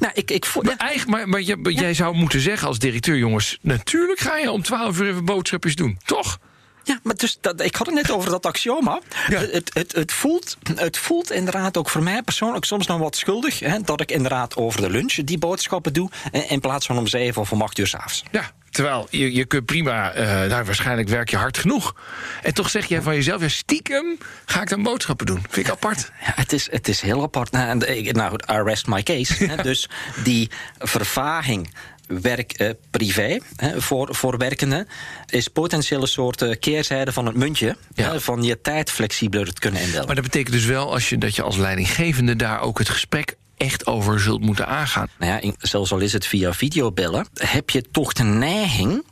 [0.00, 3.58] nou, ik, ik, voel- Maar, eigen, maar, maar jij zou moeten zeggen als directeur, jongens...
[3.60, 6.38] natuurlijk ga je om 12 uur even boodschapjes doen, toch?
[6.84, 9.00] Ja, maar dus dat, ik had het net over dat axioma.
[9.28, 9.38] Ja.
[9.38, 13.58] Het, het, het, voelt, het voelt inderdaad ook voor mij persoonlijk soms nog wat schuldig.
[13.58, 16.10] Hè, dat ik inderdaad over de lunch die boodschappen doe.
[16.48, 18.22] In plaats van om zeven of om acht uur s'avonds.
[18.30, 20.12] Ja, terwijl je, je kunt prima,
[20.48, 21.94] nou, waarschijnlijk werk je hard genoeg.
[22.42, 25.44] En toch zeg jij van jezelf, ja, stiekem ga ik dan boodschappen doen.
[25.48, 26.10] Vind ik apart.
[26.20, 27.50] Ja, het, is, het is heel apart.
[27.50, 27.76] Nou,
[28.12, 29.44] nou goed, I rest my case.
[29.44, 29.88] Hè, dus
[30.24, 31.74] die vervaging
[32.20, 33.38] werk-privé
[33.76, 34.88] voor, voor werkenden
[35.26, 37.76] is potentieel een soort eh, keerzijde van het muntje.
[37.94, 38.10] Ja.
[38.10, 40.06] hè, van je tijd flexibeler te kunnen indelen.
[40.06, 43.36] Maar dat betekent dus wel als je, dat je als leidinggevende daar ook het gesprek
[43.56, 45.08] echt over zult moeten aangaan.
[45.18, 49.04] nou ja, zelfs al is het via videobellen, heb je toch de neiging.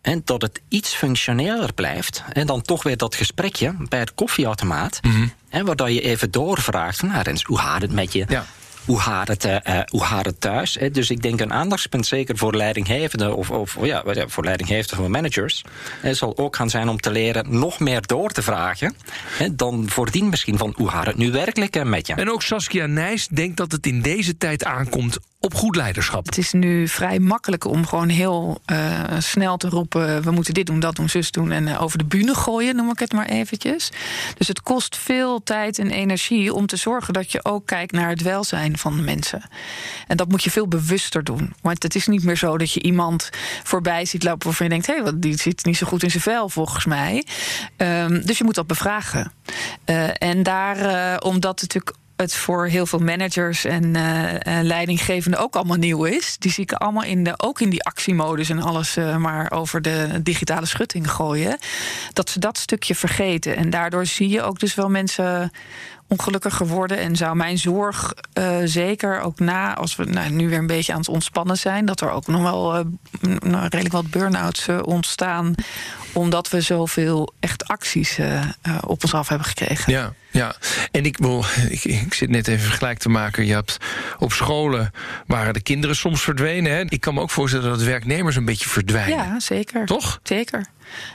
[0.00, 2.22] En dat het iets functioneler blijft.
[2.32, 5.00] En dan toch weer dat gesprekje bij het koffieautomaat.
[5.48, 8.24] En waar dat je even doorvraagt: van, nou, Rens, hoe gaat het met je?
[8.28, 8.46] Ja.
[8.86, 10.78] Hoe gaat het, eh, eh, hoe gaat het thuis?
[10.92, 15.10] Dus ik denk een aandachtspunt, zeker voor leidinggevenden of, of ja, ja, voor leidinggevenden van
[15.10, 15.64] managers,
[16.02, 18.94] zal ook gaan zijn om te leren nog meer door te vragen.
[19.52, 22.14] Dan voordien misschien van hoe gaat het nu werkelijk eh, met je?
[22.14, 26.26] En ook Saskia Nijs denkt dat het in deze tijd aankomt op goed leiderschap.
[26.26, 30.66] Het is nu vrij makkelijk om gewoon heel eh, snel te roepen: we moeten dit
[30.66, 31.52] doen, dat doen, zus doen.
[31.52, 33.90] En eh, over de bühne gooien, noem ik het maar eventjes.
[34.36, 38.08] Dus het kost veel tijd en energie om te zorgen dat je ook kijkt naar
[38.08, 39.42] het welzijn van de mensen.
[40.06, 41.54] En dat moet je veel bewuster doen.
[41.62, 43.30] Want het is niet meer zo dat je iemand
[43.62, 46.10] voorbij ziet lopen waarvan je denkt: hé, hey, wat, die zit niet zo goed in
[46.10, 47.26] zijn vel volgens mij.
[47.76, 49.32] Ehm, dus je moet dat bevragen.
[49.84, 55.76] Eh, en daar, omdat natuurlijk het voor heel veel managers en eh, leidinggevenden ook allemaal
[55.76, 56.36] nieuw is.
[56.38, 59.82] Die zie ik allemaal in de, ook in die actiemodus en alles eh, maar over
[59.82, 61.58] de digitale schutting gooien.
[62.12, 63.56] Dat ze dat stukje vergeten.
[63.56, 65.52] En daardoor zie je ook dus wel mensen
[66.08, 66.98] ongelukkiger worden.
[66.98, 68.14] En zou mijn zorg
[68.64, 72.00] zeker ook na, als we nou, nu weer een beetje aan het ontspannen zijn, dat
[72.00, 72.84] er ook nog wel
[73.20, 75.54] nou, redelijk wat burn-outs ontstaan.
[76.12, 78.18] Omdat we zoveel echt acties
[78.80, 79.92] op ons af hebben gekregen.
[79.92, 80.54] Ja, ja.
[80.90, 83.46] En ik, wil, ik, ik zit net even vergelijk te maken.
[83.46, 83.76] Je hebt
[84.18, 84.90] op scholen
[85.26, 86.72] waren de kinderen soms verdwenen.
[86.72, 86.84] Hè?
[86.88, 89.16] Ik kan me ook voorstellen dat werknemers een beetje verdwijnen.
[89.16, 89.86] Ja, zeker.
[89.86, 90.20] Toch?
[90.22, 90.66] Zeker.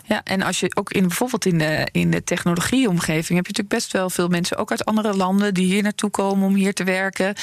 [0.04, 3.70] Ja, en als je ook in bijvoorbeeld in de, in de technologieomgeving heb je natuurlijk
[3.70, 6.84] best wel veel mensen, ook uit andere landen, die hier naartoe komen om hier te
[6.84, 7.36] werken.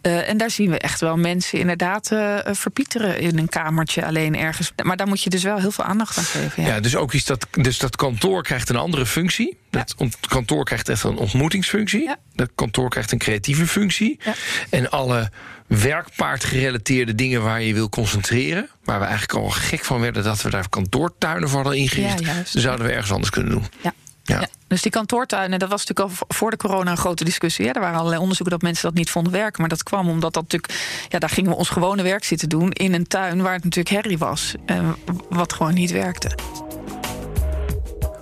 [0.00, 4.36] Eh, en daar zien we echt wel mensen inderdaad eh, verpieteren in een kamertje alleen
[4.36, 4.72] ergens.
[4.82, 6.62] Maar daar moet je dus wel heel veel aandacht aan geven.
[6.62, 6.68] Ja.
[6.68, 9.58] Ja, dus ook is dat, dus dat kantoor krijgt een andere functie.
[9.70, 9.94] Dat
[10.28, 12.02] kantoor krijgt echt een ontmoetingsfunctie.
[12.02, 12.16] Ja.
[12.34, 14.18] Dat kantoor krijgt een creatieve functie.
[14.24, 14.34] Ja.
[14.70, 15.30] En alle
[15.66, 18.68] werkpaardgerelateerde dingen waar je wil concentreren.
[18.84, 22.20] Waar we eigenlijk al gek van werden dat we daar kantoortuinen voor hadden ingericht.
[22.20, 23.64] Ja, zouden we ergens anders kunnen doen.
[23.82, 23.94] Ja.
[24.22, 24.40] Ja.
[24.40, 27.72] Ja, dus die kantoortuinen, dat was natuurlijk al voor de corona een grote discussie.
[27.72, 29.60] Er waren allerlei onderzoeken dat mensen dat niet vonden werken.
[29.60, 30.72] Maar dat kwam omdat dat natuurlijk,
[31.08, 33.94] ja, daar gingen we ons gewone werk zitten doen in een tuin waar het natuurlijk
[33.94, 34.54] herrie was.
[34.66, 34.96] En
[35.28, 36.30] wat gewoon niet werkte.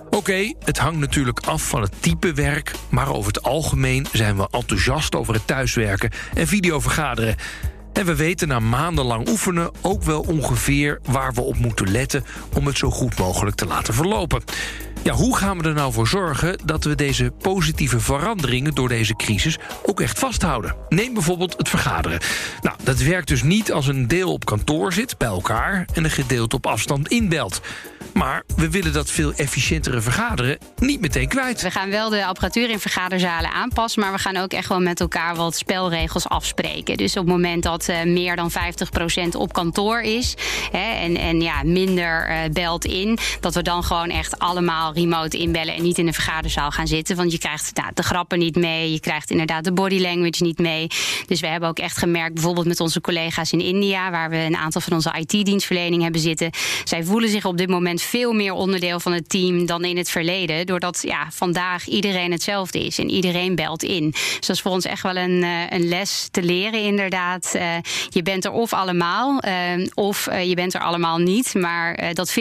[0.09, 2.71] Oké, het hangt natuurlijk af van het type werk.
[2.89, 7.35] Maar over het algemeen zijn we enthousiast over het thuiswerken en videovergaderen.
[7.93, 12.23] En we weten na maandenlang oefenen ook wel ongeveer waar we op moeten letten
[12.57, 14.43] om het zo goed mogelijk te laten verlopen.
[15.03, 19.15] Ja, hoe gaan we er nou voor zorgen dat we deze positieve veranderingen door deze
[19.15, 20.75] crisis ook echt vasthouden?
[20.89, 22.19] Neem bijvoorbeeld het vergaderen.
[22.61, 26.09] Nou, dat werkt dus niet als een deel op kantoor zit bij elkaar en een
[26.09, 27.61] gedeelte op afstand inbelt.
[28.13, 31.61] Maar we willen dat veel efficiëntere vergaderen niet meteen kwijt.
[31.61, 34.99] We gaan wel de apparatuur in vergaderzalen aanpassen, maar we gaan ook echt wel met
[34.99, 36.97] elkaar wat spelregels afspreken.
[36.97, 38.55] Dus op het moment dat eh, meer dan 50%
[39.37, 40.35] op kantoor is
[40.71, 45.37] hè, en, en ja, minder eh, belt in, dat we dan gewoon echt allemaal remote
[45.37, 47.15] inbellen en niet in een vergaderzaal gaan zitten.
[47.15, 48.91] Want je krijgt nou, de grappen niet mee.
[48.91, 50.87] Je krijgt inderdaad de body language niet mee.
[51.25, 54.55] Dus we hebben ook echt gemerkt, bijvoorbeeld met onze collega's in India, waar we een
[54.55, 56.49] aantal van onze IT-dienstverlening hebben zitten.
[56.83, 60.09] Zij voelen zich op dit moment veel meer onderdeel van het team dan in het
[60.09, 60.65] verleden.
[60.65, 64.09] Doordat ja, vandaag iedereen hetzelfde is en iedereen belt in.
[64.09, 67.53] Dus dat is voor ons echt wel een, eh, een les te leren, inderdaad.
[67.55, 67.73] Uh,
[68.09, 71.53] je bent er of allemaal, uh, of je bent er allemaal niet.
[71.53, 72.33] Maar dat 50-50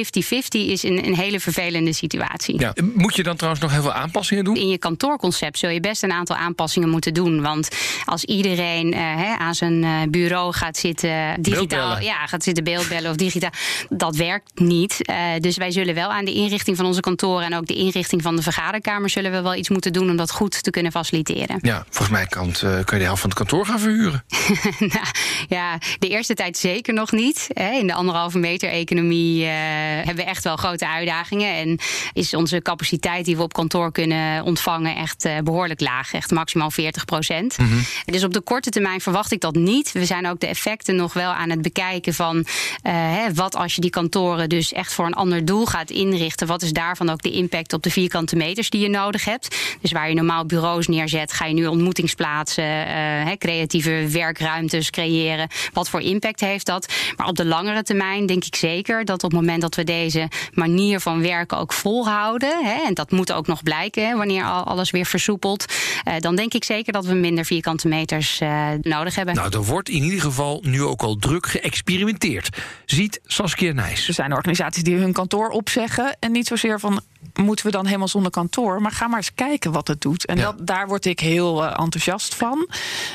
[0.51, 2.38] is een, een, hele vervelende situatie.
[2.47, 2.73] Ja.
[2.95, 4.57] Moet je dan trouwens nog heel veel aanpassingen doen?
[4.57, 7.43] In je kantoorconcept zul je best een aantal aanpassingen moeten doen.
[7.43, 7.69] Want
[8.05, 13.17] als iedereen uh, aan zijn uh, bureau gaat zitten, digitaal, ja, gaat zitten beeldbellen of
[13.17, 13.51] digitaal,
[13.89, 15.11] dat werkt niet.
[15.11, 18.23] Uh, dus wij zullen wel aan de inrichting van onze kantoren en ook de inrichting
[18.23, 21.59] van de vergaderkamer zullen we wel iets moeten doen om dat goed te kunnen faciliteren.
[21.63, 24.25] Ja, volgens mij kan, kan je de helft van het kantoor gaan verhuren.
[24.79, 25.07] nou,
[25.49, 27.47] ja, de eerste tijd zeker nog niet.
[27.53, 27.71] Hè.
[27.71, 31.79] In de anderhalve meter economie hebben we echt wel grote uitdagingen en
[32.13, 37.05] is onze capaciteit die we op kantoor kunnen ontvangen echt behoorlijk laag, echt maximaal 40
[37.05, 37.59] procent.
[37.59, 37.85] Mm -hmm.
[38.05, 39.93] Dus op de korte termijn verwacht ik dat niet.
[39.93, 42.45] We zijn ook de effecten nog wel aan het bekijken van uh,
[42.83, 46.47] hè, wat als je die kantoren dus echt voor een ander doel gaat inrichten.
[46.47, 49.57] Wat is daarvan ook de impact op de vierkante meters die je nodig hebt?
[49.81, 52.93] Dus waar je normaal bureaus neerzet, ga je nu ontmoetingsplaatsen, uh,
[53.25, 55.49] hè, creatieve werkruimtes creëren.
[55.73, 56.93] Wat voor impact heeft dat?
[57.17, 60.29] Maar op de langere termijn denk ik zeker dat op het moment dat we deze
[60.53, 62.18] manier van werken ook volhouden,
[62.63, 65.65] hè, en dat moet ook nog blijken hè, wanneer alles weer versoepelt,
[66.09, 69.35] uh, dan denk ik zeker dat we minder vierkante meters uh, nodig hebben.
[69.35, 72.57] Nou, er wordt in ieder geval nu ook al druk geëxperimenteerd.
[72.85, 74.09] Ziet Saskia Nijs.
[74.09, 77.01] Er zijn organisaties die hun kantoor opzeggen en niet zozeer van
[77.35, 78.83] moeten we dan helemaal zonder kantoor.
[78.83, 80.27] Maar ga maar eens kijken wat het doet.
[80.27, 80.43] En ja.
[80.43, 82.69] dat, daar word ik heel uh, enthousiast van.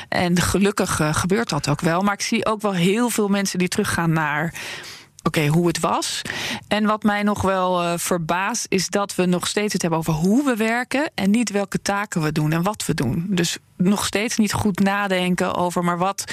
[0.08, 2.02] En gelukkig uh, gebeurt dat ook wel.
[2.02, 4.54] Maar ik zie ook wel heel veel mensen die teruggaan naar
[5.24, 6.22] oké, hoe het was.
[6.68, 10.12] En wat mij nog wel uh, verbaast, is dat we nog steeds het hebben over
[10.12, 13.26] hoe we werken en niet welke taken we doen en wat we doen.
[13.28, 16.24] Dus nog steeds niet goed nadenken over, maar wat,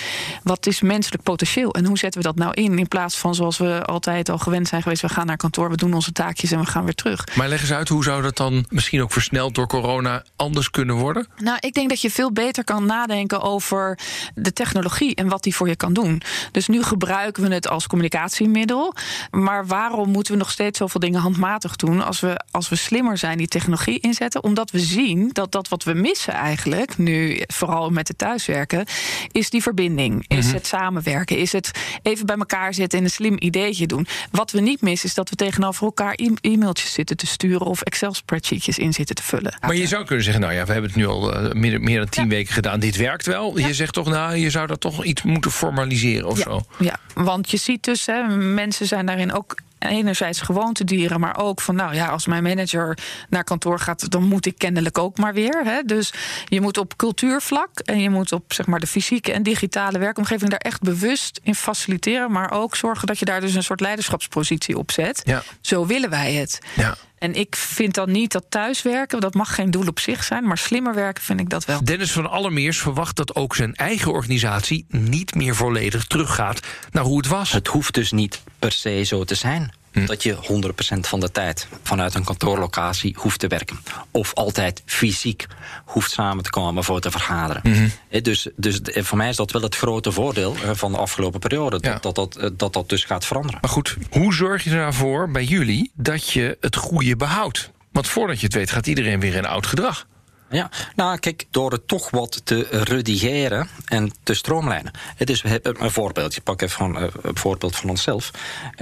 [0.43, 2.79] wat is menselijk potentieel en hoe zetten we dat nou in?
[2.79, 5.77] In plaats van zoals we altijd al gewend zijn geweest, we gaan naar kantoor, we
[5.77, 7.35] doen onze taakjes en we gaan weer terug.
[7.35, 10.95] Maar leg eens uit, hoe zou dat dan misschien ook versneld door corona anders kunnen
[10.95, 11.27] worden?
[11.37, 13.99] Nou, ik denk dat je veel beter kan nadenken over
[14.35, 16.21] de technologie en wat die voor je kan doen.
[16.51, 18.95] Dus nu gebruiken we het als communicatiemiddel,
[19.31, 23.17] maar waarom moeten we nog steeds zoveel dingen handmatig doen als we, als we slimmer
[23.17, 24.43] zijn die technologie inzetten?
[24.43, 28.85] Omdat we zien dat dat wat we missen eigenlijk nu vooral met het thuiswerken,
[29.31, 30.25] is die verbinding.
[30.27, 30.55] Is Mhm.
[30.55, 31.37] het samenwerken?
[31.37, 31.71] Is het
[32.03, 34.07] even bij elkaar zitten en een slim ideetje doen?
[34.31, 37.81] Wat we niet missen is dat we tegenover elkaar e- e-mailtjes zitten te sturen of
[37.81, 39.57] Excel-spreadsheetjes in zitten te vullen.
[39.59, 41.97] Maar je zou kunnen zeggen, nou ja, we hebben het nu al uh, meer, meer,
[41.97, 42.29] dan tien ja.
[42.29, 42.79] weken gedaan.
[42.79, 43.59] Dit werkt wel.
[43.59, 43.67] Ja.
[43.67, 46.43] Je zegt toch, nou, je zou dat toch iets moeten formaliseren of ja.
[46.43, 46.61] zo.
[46.79, 49.55] Ja, want je ziet dus, hè, mensen zijn daarin ook
[49.89, 52.97] enerzijds gewoontedieren, maar ook van, nou ja, als mijn manager
[53.29, 55.61] naar kantoor gaat, dan moet ik kennelijk ook maar weer.
[55.63, 55.81] Hè?
[55.85, 56.13] Dus
[56.45, 60.49] je moet op cultuurvlak en je moet op zeg maar de fysieke en digitale werkomgeving
[60.49, 64.77] daar echt bewust in faciliteren, maar ook zorgen dat je daar dus een soort leiderschapspositie
[64.77, 65.21] op zet.
[65.23, 65.43] Ja.
[65.61, 66.59] Zo willen wij het.
[66.75, 66.95] Ja.
[67.21, 70.57] En ik vind dan niet dat thuiswerken, dat mag geen doel op zich zijn, maar
[70.57, 71.83] slimmer werken vind ik dat wel.
[71.83, 76.59] Dennis van Allermeers verwacht dat ook zijn eigen organisatie niet meer volledig teruggaat
[76.91, 77.51] naar hoe het was.
[77.51, 79.73] Het hoeft dus niet per se zo te zijn.
[79.91, 80.05] Hm.
[80.05, 83.79] Dat je 100% van de tijd vanuit een kantoorlocatie hoeft te werken.
[84.11, 85.47] Of altijd fysiek
[85.85, 87.61] hoeft samen te komen voor te vergaderen.
[87.63, 87.87] Mhm.
[88.21, 91.77] Dus, dus voor mij is dat wel het grote voordeel van de afgelopen periode.
[91.81, 91.97] Ja.
[91.99, 93.57] Dat, dat, dat, dat dat dus gaat veranderen.
[93.61, 97.71] Maar goed, hoe zorg je ervoor bij jullie dat je het goede behoudt?
[97.91, 100.07] Want voordat je het weet gaat iedereen weer in oud gedrag.
[100.51, 104.91] Ja, nou kijk, door het toch wat te redigeren en te stroomlijnen.
[105.17, 108.31] Dus we hebben een voorbeeld, ik pak even uh, een voorbeeld van onszelf.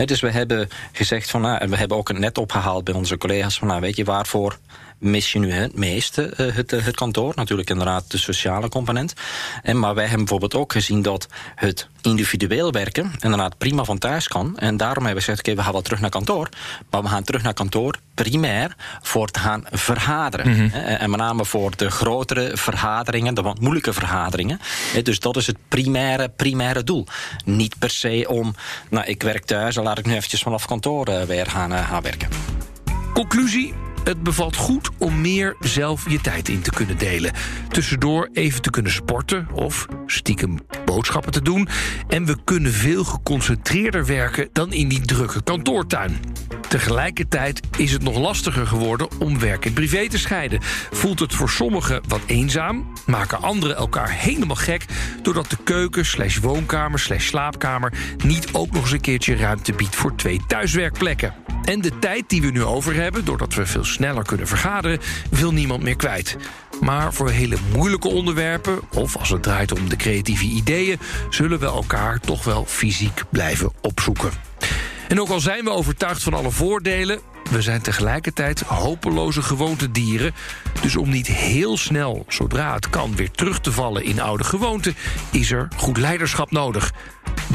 [0.06, 3.58] Dus we hebben gezegd van, nou, en we hebben ook net opgehaald bij onze collega's
[3.58, 4.58] van, nou weet je waarvoor
[5.00, 7.34] mis je nu het meeste uh, het, het, kantoor.
[7.36, 9.14] Natuurlijk inderdaad de sociale component.
[9.64, 14.28] En, maar wij hebben bijvoorbeeld ook gezien dat het individueel werken inderdaad prima van thuis
[14.28, 14.58] kan.
[14.58, 16.50] En daarom hebben we gezegd, oké, okay, we gaan wel terug naar kantoor.
[16.90, 20.50] Maar we gaan terug naar kantoor primair voor te gaan vergaderen.
[20.50, 20.62] Mhm.
[20.62, 20.82] Mm -hmm.
[20.82, 24.60] En met name voor de grotere vergaderingen, de wat moeilijke vergaderingen.
[25.04, 27.06] Dus dat is het primaire, primaire doel.
[27.46, 28.56] Niet per se om,
[28.90, 32.02] nou ik werk thuis, dan laat ik nu eventjes vanaf kantoor uh, weer gaan, gaan
[32.02, 32.30] werken.
[33.14, 37.32] Conclusie, het bevalt goed om meer zelf je tijd in te kunnen delen.
[37.70, 40.58] Tussendoor even te kunnen sporten of stiekem
[41.08, 41.68] te doen.
[42.08, 46.20] En we kunnen veel geconcentreerder werken dan in die drukke kantoortuin.
[46.68, 50.60] Tegelijkertijd is het nog lastiger geworden om werk en privé te scheiden.
[50.92, 54.86] Voelt het voor sommigen wat eenzaam, maken anderen elkaar helemaal gek...
[55.22, 57.94] doordat de keuken slash woonkamer slash slaapkamer...
[58.26, 61.34] niet ook nog eens een keertje ruimte biedt voor twee thuiswerkplekken.
[61.64, 65.54] En de tijd die we nu over hebben, doordat we veel sneller kunnen vergaderen, wil
[65.54, 66.38] niemand meer kwijt.
[66.82, 70.89] Maar voor hele moeilijke onderwerpen, of als het draait om de creatieve ideeën,
[71.30, 74.32] zullen we elkaar toch wel fysiek blijven opzoeken.
[75.08, 80.34] En ook al zijn we overtuigd van alle voordelen, we zijn tegelijkertijd hopeloze gewoontedieren.
[80.82, 84.96] Dus om niet heel snel, zodra het kan, weer terug te vallen in oude gewoonten,
[85.32, 86.94] is er goed leiderschap nodig.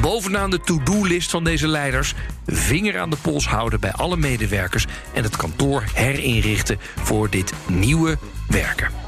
[0.01, 2.15] Bovenaan de to-do-list van deze leiders
[2.47, 8.19] vinger aan de pols houden bij alle medewerkers en het kantoor herinrichten voor dit nieuwe
[8.49, 9.04] werken.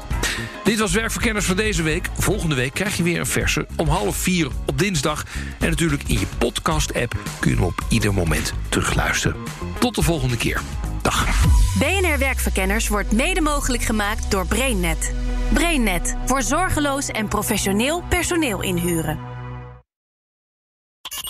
[0.63, 2.09] Dit was Werkverkenners van deze week.
[2.17, 5.25] Volgende week krijg je weer een verse om half vier op dinsdag.
[5.59, 9.37] En natuurlijk in je podcast-app kun je hem op ieder moment terugluisteren.
[9.79, 10.61] Tot de volgende keer.
[11.01, 11.45] Dag.
[11.79, 15.13] BNR Werkverkenners wordt mede mogelijk gemaakt door BrainNet.
[15.53, 19.36] BrainNet voor zorgeloos en professioneel personeel inhuren.